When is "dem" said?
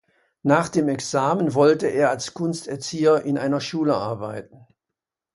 0.67-0.89